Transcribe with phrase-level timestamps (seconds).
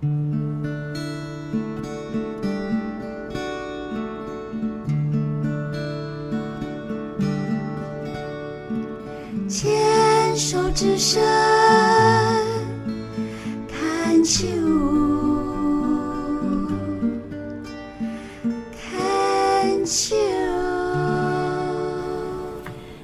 [0.00, 0.06] 牵
[10.36, 11.20] 手之声
[13.66, 14.46] 看秋，
[18.72, 20.14] 看秋。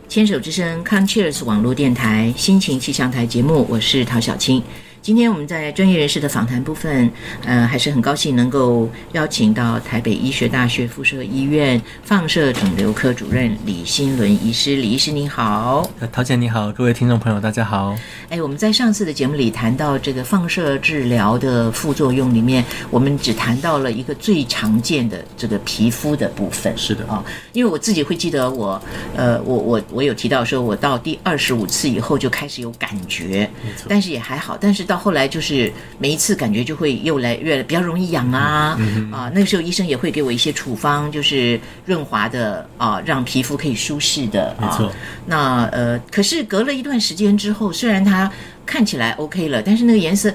[0.08, 4.62] 牵手之声 c o n c h e e r s 网络电台心情气象台节目，我是陶小青。
[5.04, 7.10] 今天我们在专业人士的访谈部分，
[7.44, 14.76] 呃，还是很高兴能够邀请到台北医学大学附设医院放射肿瘤科主任李新伦医师。
[14.76, 17.94] 李医师您好，呃陶姐你好，各位听众朋友大家好。
[18.30, 26.72] 哎，我们在上次的节目里谈到这个放射治疗的副作用里面，我们只谈到了一个最常见的这个皮肤的部分。
[26.78, 28.80] 是的啊、因为我自己会记得我，
[29.14, 44.62] 呃，我我我有提到说，我到第二十五次以后就开始有感觉，错但是也还好，但是到后来就是每一次感觉就会又来越来比较容易痒啊，嗯啊，那个时候医生也会给我一些处方，就是润滑的啊，让皮肤可以舒适的啊。
[44.62, 44.92] 没错
[45.26, 48.30] 那呃，可是隔了一段时间之后，虽然它
[48.64, 50.32] 看起来 OK 了，但是那个颜色。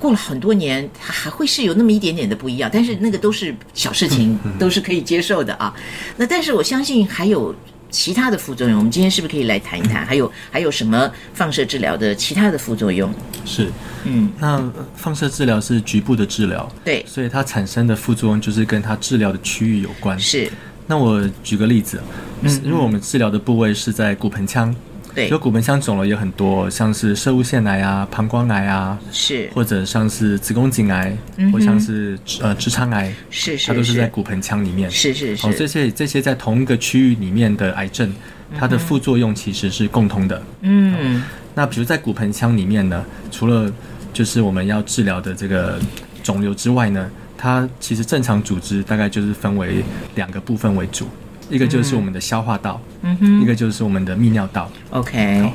[0.00, 5.72] 过了很多年，它还会是有那么一点点的不一样，但是那个都是小事情，都是可以接受的啊。
[6.16, 7.54] 那但是我相信还有
[7.90, 10.04] 其他的副作用，我们今天是不是可以来谈一谈？
[10.04, 13.12] 还有还有什么放射治疗的其他的副作用？
[13.44, 13.70] 是，
[14.04, 20.18] 嗯，那呃放射治疗是局部的治疗，对，所以它产生的副作用就是跟它治疗的区域有关。
[20.18, 20.50] 是，
[20.86, 22.00] 那我举个例子，
[22.42, 24.74] 嗯如果我们治疗的部位是在骨盆腔，
[25.16, 25.28] 对。
[25.30, 34.90] 就，骨盆腔肿瘤有很多，像是射物腺癌啊、膀胱癌啊，是，或者像是子宫颈癌，嗯或像是呃直肠癌，是是它都是在骨盆腔里面。
[34.90, 38.12] 是是哦，这，些这些在同一个区域里面的癌症，
[38.56, 40.42] 它的副作用其实是共通的。
[40.60, 43.72] 嗯，那比如在骨盆腔里面呢，除了
[44.12, 45.80] 就是我们要治疗的这个
[46.22, 49.82] 肿瘤之外呢，它其实正常组织大概就是分为
[50.14, 51.08] 两个部分为主，
[51.48, 54.70] 一个就是我们的消化道，嗯哼一个就是我们的泌尿道。
[54.90, 55.50] ，OK，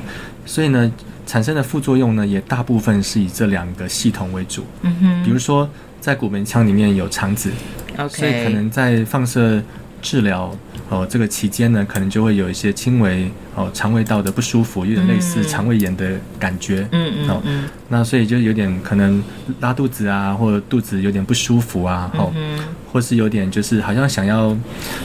[0.46, 0.90] 所以呢，
[1.26, 4.64] 产生的副作用呢，也大部分是以这两个系统为主。
[4.82, 5.68] 嗯哼比如说，
[6.00, 7.50] 在骨盆腔里面有肠子
[7.96, 9.62] ，，OK，所以可能在放射
[10.02, 10.54] 治疗
[10.90, 16.86] 哦这个期间呢，可能就会有一些轻微哦肠胃道的不舒服，有点类似嗯肠胃炎的感觉。
[16.90, 19.22] 嗯嗯哦嗯那所以就有点可能
[19.60, 22.58] 拉肚子啊，或者肚子有点不舒服啊，哦，嗯
[22.92, 24.54] 或是有点就是好像想要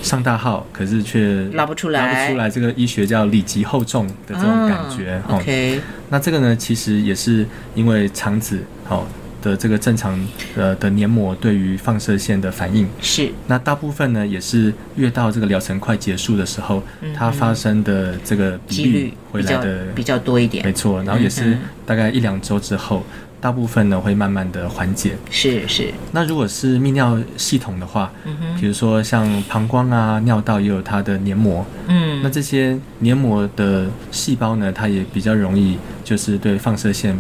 [0.02, 2.50] 上大号，可是却拉不出来拉不出来。
[2.50, 5.22] 这个医学叫里急后重的这种感觉。
[5.30, 9.06] OK，那这个呢，其实也是因为肠子哦
[9.48, 10.20] 的这个正常
[10.58, 12.88] 呃的黏膜对于放射线的反应。
[13.02, 16.84] 是，那大部分呢，也是越到这个疗程快结束的时候，
[17.16, 23.04] 它发生的这个比率几率回来的比较多一点没，错，然后也嗯是大概一两周之后，
[23.40, 25.16] 大部分呢会慢慢的缓解。
[25.30, 37.18] 是是，那如果是泌尿系统的话，嗯，比如说像膀胱啊、尿道也有它的黏膜，嗯，那这些黏膜的细胞呢，它也比较容易就是对放射线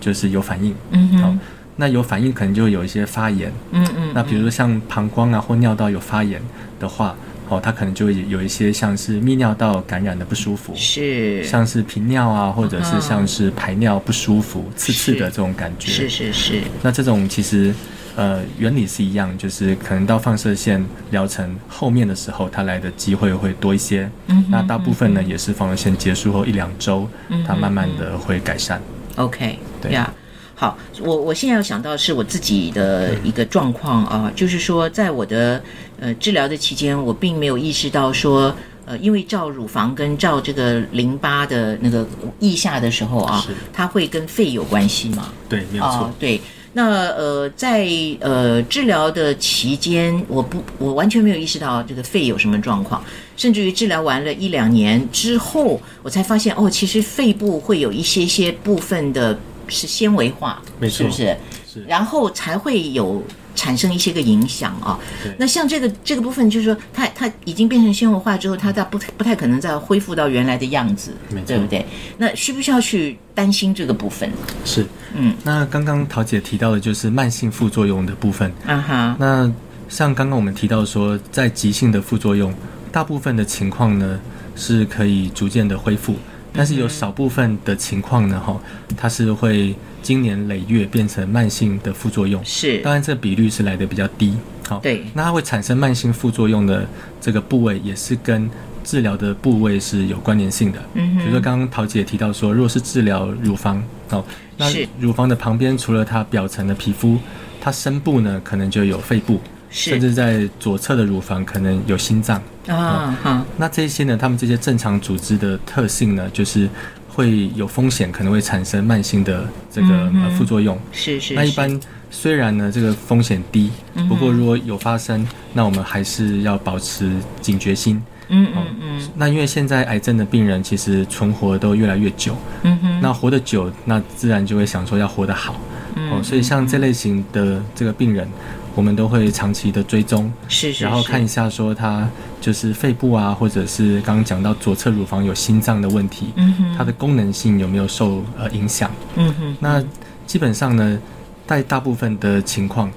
[0.00, 0.72] 就是有反应。
[0.72, 1.40] 好嗯哼，
[1.80, 3.50] 那有反应可能就有一些发炎。
[3.72, 6.40] 嗯嗯，那比如说像膀胱啊或尿道有发炎
[6.78, 7.16] 的话，
[7.48, 15.90] 哦，它可能就会有一些像是泌尿道感染的不舒服，是，像是频尿啊，或者嗯是像是排尿不舒服、刺刺的这种感觉。
[15.90, 17.74] 是是是，那这种其实
[18.14, 24.08] 呃原理是一样，就是可能到放射线疗程后面的时候，它来的机会会多一些。
[24.26, 28.80] 嗯那大部分呢也是放射线结束后一两周嗯，它慢慢的会改善。
[29.16, 30.12] OK，对呀。
[30.60, 35.58] 好，我我现在要想到是我自己的一个状况啊，就是说，在我的
[35.98, 38.54] 呃治疗的期间，我并没有意识到说，
[38.84, 42.06] 呃，因为照乳房跟照这个淋巴的那个
[42.40, 45.32] 腋下的时候啊，它会跟肺有关系嘛？
[45.48, 45.92] 对，没有错。
[45.92, 46.38] 哦，对。
[46.72, 47.88] 那呃，在
[48.20, 53.02] 呃治疗的期间，我不，我完全没有意识到这个肺有什么状况，
[53.34, 59.36] 甚至于治疗完了一两年之后，我才发现哦，其实肺部会有一些些部分的
[59.70, 61.36] 是纤维化，没错是不是？
[61.72, 63.22] 是然后才会有
[63.54, 65.32] 产生一些个影响啊对。
[65.38, 71.14] 那像这个这个部分，就是说它它已经变成纤维化之后，它它不太不太可能再恢复到原来的样子
[71.46, 71.86] 对不对？
[72.18, 74.28] 那需不需要去担心这个部分？
[74.64, 74.84] 是，
[75.14, 78.52] 嗯，那刚刚桃姐提到的就是慢性副作用的部分。
[78.66, 79.50] 啊哈，那
[79.88, 82.52] 像刚刚我们提到说，在急性的副作用，
[82.90, 84.18] 大部分的情况呢
[84.56, 86.16] 是可以逐渐的恢复，
[86.52, 88.60] 但是有少部分的情况呢，哈，
[88.96, 92.42] 它是会经年累月变成慢性的副作用。
[92.44, 94.36] 是当然，这比率是来的比较低。
[94.68, 96.86] 好，对那它会产生慢性副作用的
[97.20, 98.48] 这个部位，也是跟
[98.82, 100.78] 治疗的部位是有关联性的。
[100.94, 104.24] 嗯比如说刚刚桃姐提到说，如果是治疗乳房，哦，
[104.56, 104.66] 那
[104.98, 107.18] 乳房的旁边除了它表层的皮肤
[107.60, 112.42] 它深部呢可能就有肺部，是甚至在左侧的乳房可能有心脏。
[112.66, 116.68] 啊哈，那这些呢，他们这些正常组织的特性呢，就是
[117.08, 120.78] 会有风险，可能会产生慢性的这个、嗯呃副作用。
[120.92, 121.34] 是是，是。
[121.34, 121.80] 那一般
[122.10, 123.70] 虽然呢这个风险低，
[124.08, 128.00] 不过如果有发生，那我们还是要保持警觉心。
[128.28, 129.08] 嗯嗯嗯。
[129.16, 135.56] 那因为现在癌症的病人其实存活都越来越久，嗯哼，那活得久，那自然就会想说要活得好。
[135.96, 138.28] 嗯哦，所以像这类型的这个病人，
[138.74, 142.08] 我们都会长期的追踪，是是，是然后看一下说他
[142.40, 146.74] 就是肺部啊，或者是刚刚讲到左侧乳房有心脏的问题，嗯哼。
[146.78, 148.90] 它的功能性有没有受呃影响？
[149.16, 149.84] 嗯哼，那
[150.26, 150.98] 基本上呢，
[151.46, 152.90] 在大部分的情况，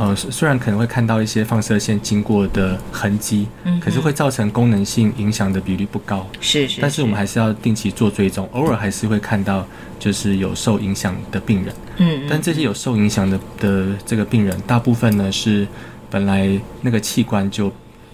[0.00, 6.26] 呃，虽虽然可能会看到一些放射线经过的痕迹，嗯可是会造成功能性影响的比率不高。
[6.40, 9.66] 是是，但是我们还是要定期做追踪，偶尔还是会看到
[9.98, 11.74] 就是有受影响的病人。
[11.98, 15.68] 嗯，但这些有受影响的的这个病人，大部分呢是
[16.08, 16.48] 本来
[16.80, 17.70] 那个器官就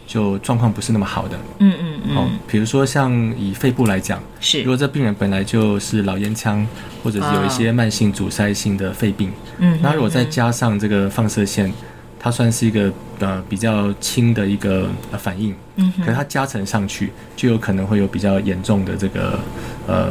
[0.07, 1.39] 就状况不是那么好的。
[1.59, 6.67] 嗯嗯嗯，哦，比如说像以肺部来讲，是如果这病人本来就是老烟枪，
[7.03, 11.73] 或者是有一些慢性阻塞性的肺病，嗯，那如果再加上这个放射线，
[12.19, 19.39] 它算是一个呃比较轻的一个、呃、反应，嗯可是它加成上去，就有可能会有比较严重的这个
[19.87, 20.09] 呃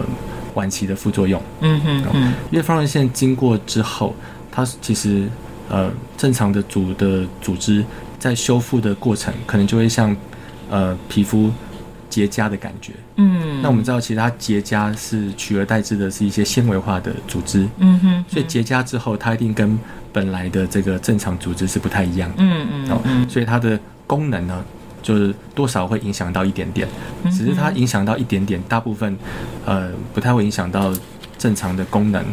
[0.53, 1.41] 晚期的副作用。
[1.61, 4.15] 嗯哼嗯因为放射线经过之后，
[4.51, 5.27] 它其实
[5.69, 7.83] 呃正常的组的组织
[8.25, 10.17] 在修复的过程，可能就会像
[10.71, 11.51] 呃皮肤
[12.09, 12.91] 结痂的感觉。
[13.17, 19.77] 嗯，那我们知道，其实它结痂是取而代之的是一些纤维化的组织，嗯哼，所以结痂之后，它一定跟
[20.11, 22.37] 本来的这个正常组织是不太一样的。
[22.39, 22.67] 嗯
[23.03, 24.65] 嗯所以它的功能呢，
[25.03, 26.87] 就是多少会影响到一点点，
[27.23, 29.15] 嗯只是它影响到一点点，大部分
[29.65, 30.91] 呃不太会影响到
[31.37, 32.25] 正常的功能。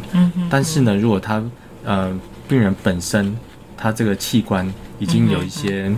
[0.48, 1.44] 但是呢，如果它
[1.84, 2.10] 呃
[2.48, 3.36] 病人本身
[3.76, 4.66] 他这个器官
[5.02, 5.93] 已经有一些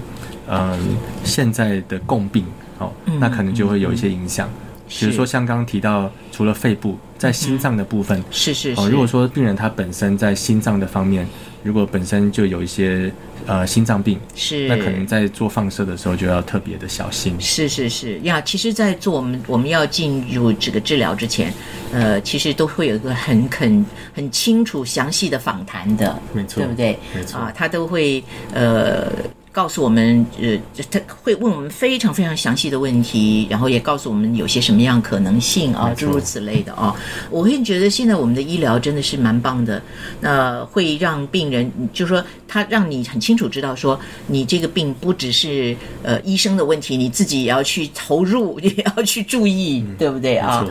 [0.48, 0.78] 呃
[1.24, 2.42] 现在的共病
[2.78, 4.48] 哦嗯，那可能就会有一些影响。
[4.88, 11.26] 比如说像刚刚提到，除了肺部，在心脏的部分哦，是是是，如果说病人他本身在心脏的方面，
[11.62, 13.10] 如果本身就有一些
[13.46, 14.68] 呃心脏病，是。
[14.68, 17.34] 那可能在做放射的时候就要特别的小心。
[17.40, 18.18] 是是是。
[18.20, 21.52] 呀，其实，在做我们我们要进入这个治疗之前，
[21.92, 26.98] 呃，其实都会有一个很很很清楚、详细的访谈的，没错对不对？
[27.14, 27.40] 没错。
[27.40, 28.22] 啊，他都会
[28.52, 29.10] 呃
[29.54, 30.58] 告诉我们，呃，
[30.90, 36.92] 他会问我们非常非常详细的问题，然后也告诉我们有些什么样可能性啊，诸如此类的啊。
[37.30, 39.80] 我会觉得现在我们的医疗真的是蛮棒的，
[40.20, 50.66] 那会让病人，就是说他让你很清楚知道说，你这个病不只是呃医生的问题，你自己也要去投入，也要去注意，对不对啊？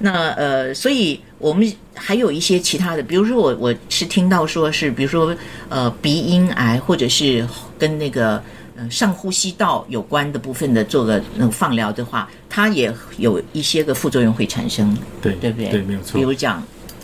[0.00, 5.36] 那呃，所以我们还有一些其他的，比如说我我是听到说是，比如说
[5.68, 7.46] 呃鼻咽癌，或者是
[7.78, 8.42] 跟那个
[8.74, 15.68] 呃上呼吸道有关的部分的做个那个放疗的话，它也有一些个副作用会产生，对对不对？
[15.68, 16.18] 对，没有错。
[16.18, 16.24] 比。
[16.24, 16.62] 如讲，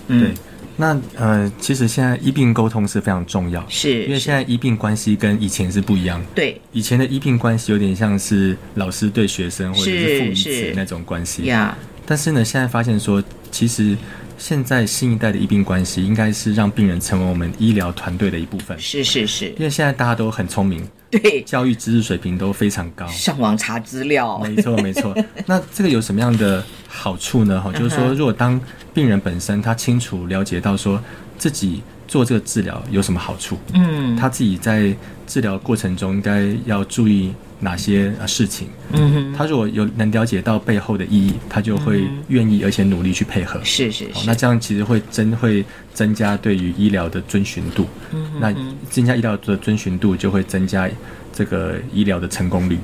[0.09, 0.17] 对。
[0.17, 0.35] 嗯，，
[0.79, 6.19] 那呃，其实现在医病沟通是非常重要，是因为现在医病关系跟以前是不一样。
[6.35, 6.59] 对。
[6.73, 11.77] 以前的医病关系有点像是老师对学生或者是父与子那种关系，呀，
[12.07, 13.95] 但是呢，现在发现说，其实
[14.41, 23.07] 现在新一代的医病关系应该是让病人成为我们医疗团队的一部分，是是是因，为现在大家都很聪明， 对，教育知识水平都非常高。
[23.09, 25.15] 上网查资料，没错，没错。
[25.45, 27.61] 那这个有什么样的好处呢？
[27.61, 28.59] 哈，就是说，如果当
[28.95, 30.99] 病人本身他清楚了解到说
[31.37, 34.93] 自己做这个治疗有什么好处，嗯，他自己在
[35.29, 43.61] 治疗过程中应该要注意哪些呃事情，嗯哼，他如果有能了解到背后的意义，他就会嗯愿意而且努力去配合。
[43.63, 45.65] 是是是，好那这样其实会增会
[45.95, 48.53] 增加对于医疗的遵循度，嗯哼那
[48.91, 50.91] 增加医疗的遵循度就会增加
[51.33, 52.77] 这个医疗的成功率。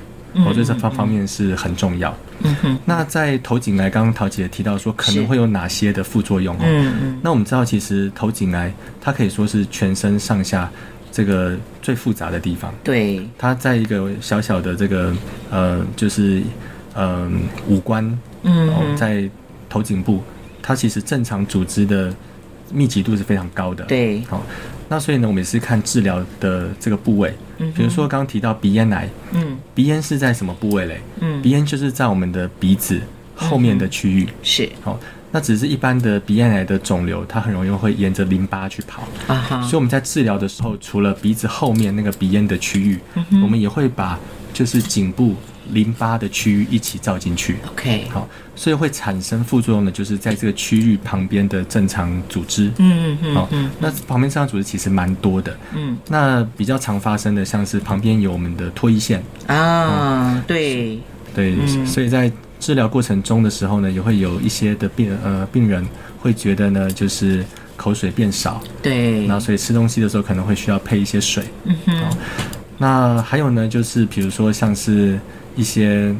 [0.44, 2.14] 我觉得这方方面是很重要。
[2.42, 6.60] 嗯哼，那在头颈癌，刚刚陶姐提到说可能是会有哪些的副作用哦？
[6.64, 10.70] 嗯嗯，那我们知道，其实头颈癌它可以说是全身上下
[11.10, 12.74] 这个最复杂的地方。
[12.84, 15.14] 对，它在一个小小的这个
[15.50, 16.42] 呃，就是
[16.94, 17.30] 呃
[17.68, 18.04] 五官
[18.42, 19.28] 嗯哦，在
[19.68, 20.22] 头颈部，
[20.62, 22.12] 它其实正常组织的
[22.72, 24.42] 密集度是非常高的。，对，好、
[24.88, 29.58] 那所以呢，我们也是看治疗的这个部位，嗯比如说刚刚提到鼻咽癌，嗯。
[29.74, 31.00] 鼻咽是在什么部位嘞？
[31.20, 33.00] 嗯，鼻咽就是在我们的鼻子
[33.34, 34.28] 后面的区域。
[34.42, 34.68] 是。
[34.82, 34.98] 好、
[35.30, 39.02] 那只是一般的鼻咽癌的肿瘤，它很容易会沿着淋巴去跑。
[39.26, 39.62] 啊哈。
[39.62, 42.98] 所以，我们在治疗的时候，除了鼻子后面那个鼻咽的区域，
[43.42, 44.18] 我们也会把
[44.54, 45.34] 就是颈部
[45.72, 47.56] 淋巴的区域一起照进去。
[47.72, 52.70] OK，好，所以会产生副作用的，就是在这个区域旁边的正常组织。
[52.78, 55.56] 嗯嗯好嗯，那旁边正常组织其实蛮多的。
[55.74, 55.96] 嗯。
[56.08, 60.98] 那比较常发生的，像是旁边有我们的唾液腺，啊，对，
[61.34, 61.86] 对，嗯。
[61.86, 65.86] 所以在治疗过程中的时候呢，也会有一些的病呃病人
[66.20, 67.44] 会觉得呢，就是
[67.76, 71.44] 口水变少，对，然后所以吃东西的时候可能会需要配一些水。
[71.64, 72.16] 嗯哼，
[72.78, 75.18] 那还有呢，就是比如说像是
[75.56, 76.14] 一些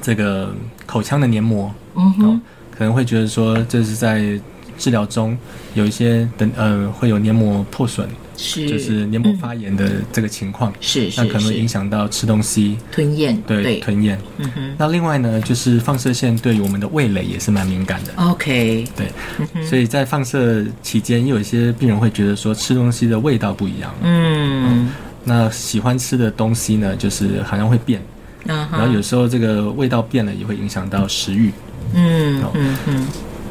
[0.00, 0.54] 这个
[0.86, 4.40] 口腔的黏膜，嗯哼，可能会觉得说这是在
[4.78, 5.36] 治疗中
[5.74, 14.18] 有一些等呃会有黏膜破损，是，就是黏膜发炎的这个情况，是是那可能会影响到吃东西，吞咽，对对，吞咽。
[14.38, 14.74] 嗯哼。
[14.76, 18.12] 那另外呢，就是放射线对于我们的味蕾也是蛮敏感的。
[18.16, 23.94] ，OK，对，所以在放射期间，也有一些病人会觉得说吃东西的味道不一样。
[24.02, 24.90] 嗯，
[25.22, 28.02] 那喜欢吃的东西呢，就是好像会变，
[28.44, 31.52] 然然后有时候这个味道变了，也会影响到食欲。
[31.94, 33.06] 嗯嗯嗯，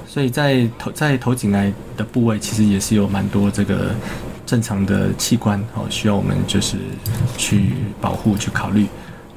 [0.07, 3.91] 所以在头在头颈癌的部位，其实也是有蛮多这个
[4.45, 6.77] 正常的器官哦，需要我们就是
[7.37, 7.69] 去
[8.01, 8.87] 保护、去考虑。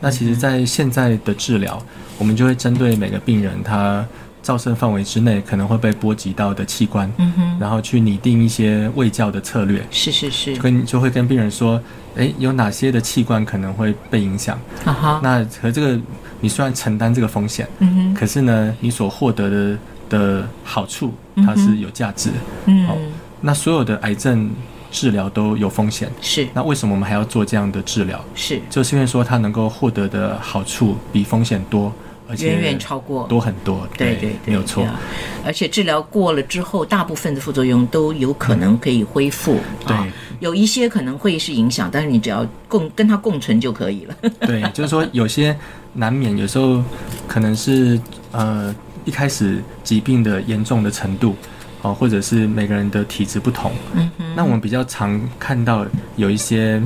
[0.01, 1.83] 那其实，在现在的治疗，
[2.19, 4.07] 我们就会针对每个病人他
[4.47, 11.83] 照射范围之内可能会被波及到的器官，嗯哼，然后去拟定一些卫教的策略，是是是，跟就会跟病人说，
[12.15, 14.57] 诶，有哪些的器官可能会被影响？
[14.85, 16.01] 啊哈，那和这个
[16.41, 21.13] 你虽然承担这个风险，嗯哼，可是呢，你所获得的的好处，
[21.45, 22.37] 它是有价值的。
[22.67, 22.87] 嗯。
[22.87, 22.97] 好，
[23.41, 24.49] 那所有的癌症
[24.93, 26.47] 治疗都有风险，是。
[26.55, 28.25] 那为什么我们还要做这样的治疗？
[28.37, 31.93] 是，就是因为说它能够获得的好处比风险多，
[32.29, 33.87] 而且远远超过多很多。
[33.97, 34.85] 对对对，没有错。
[34.85, 35.01] 啊
[35.45, 39.61] 而且治疗过了之后，大部分的副作用都有可能可以恢复。
[39.87, 40.07] 对啊
[40.41, 44.15] 有一些可能会是影响，但是你只要共跟它共存就可以了。
[44.41, 45.57] 对，就是说有些
[45.93, 46.83] 难免，有时候
[47.29, 47.99] 可能是
[48.33, 51.37] 呃一开始疾病的严重的程度，
[51.83, 53.73] 哦，或者是每个人的体质不同。
[53.95, 56.83] 嗯那我们比较常看到有一些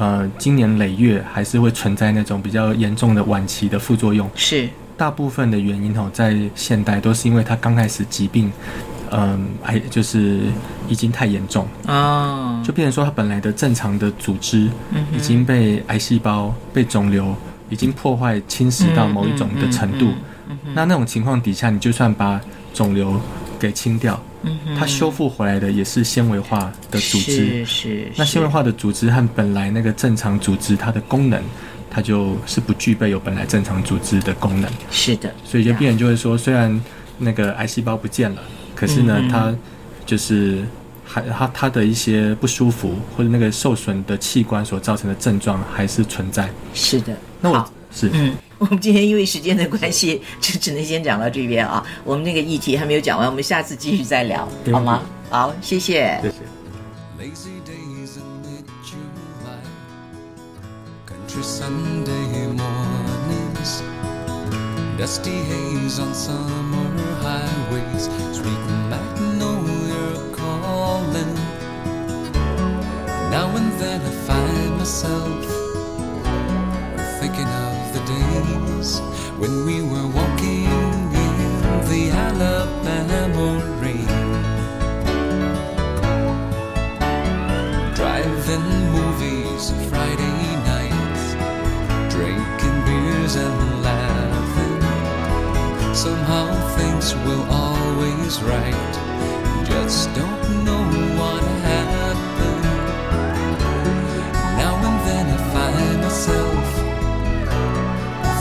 [0.00, 4.28] 呃今年累月还是会存在那种比较严重的晚期的副作用。
[4.34, 4.66] 是，
[4.96, 8.50] 大部分的原因哦，在现代都是因为他刚开始疾病，
[9.10, 10.40] 嗯，还就是
[10.88, 14.70] 已经太严重，哦，就变成说他本来的正常的组织
[15.14, 17.36] 已经被癌细胞、被肿瘤
[17.68, 20.08] 已经破坏、侵蚀到某一种的程度。
[20.74, 22.40] 那那种情况底下，你就算把
[22.72, 23.20] 肿瘤
[23.58, 27.32] 给清掉，嗯哼它修复回来的也是纤维化的组织。
[27.32, 31.42] 是是，是那纤维化的组织和本来那个正常组织，它的功能，
[31.90, 34.70] 它就是不具备有本来正常组织的功能。
[34.90, 36.80] 是的，所以就病人就会说，虽然
[37.18, 38.42] 那个癌细胞不见了，
[38.74, 39.54] 可是呢，嗯它
[40.06, 40.64] 就是
[41.04, 46.48] 还它它的一些不舒服或者那个受损的器官所造成的症状还是存在。
[46.72, 47.14] 是的。
[47.40, 51.84] 那我好是嗯，我们今天因为时间的关系，就只能先讲到这边啊。
[52.04, 55.02] 我们那个议题还没有讲完，我们下次继续再聊，好吗？
[55.28, 56.18] 好，谢谢。
[56.22, 56.36] 谢谢。
[96.80, 98.92] Things will always right.
[99.68, 100.82] Just don't know
[101.18, 102.64] what happened.
[104.60, 106.66] Now and then I find myself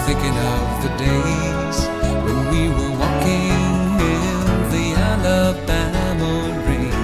[0.06, 1.78] thinking of the days
[2.24, 4.40] when we were walking in
[4.74, 6.34] the Alabama
[6.68, 7.04] rain.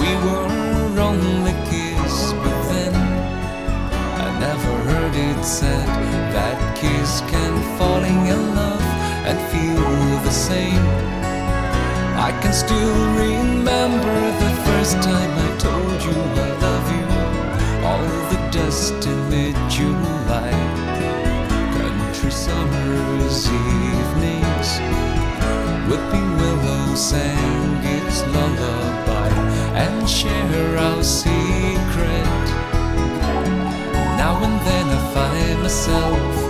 [0.00, 2.94] We were only kids, but then
[4.24, 8.88] I never heard it said that kids can falling in love
[9.28, 9.90] and feel
[10.28, 10.86] the same.
[12.28, 16.16] I can still remember the first time I told you
[16.46, 17.06] I love you.
[17.88, 20.52] All the dust in mid-July,
[21.78, 24.70] country summer's evenings.
[25.88, 29.30] Whipping willow sang its lullaby
[29.84, 32.44] and share our secret.
[34.22, 34.77] Now and then
[35.14, 36.47] find myself